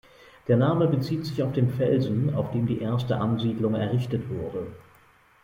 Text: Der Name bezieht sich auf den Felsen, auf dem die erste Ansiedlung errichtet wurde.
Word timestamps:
Der 0.47 0.57
Name 0.57 0.87
bezieht 0.87 1.27
sich 1.27 1.43
auf 1.43 1.51
den 1.53 1.69
Felsen, 1.69 2.33
auf 2.33 2.49
dem 2.49 2.65
die 2.65 2.79
erste 2.81 3.17
Ansiedlung 3.17 3.75
errichtet 3.75 4.31
wurde. 4.31 4.65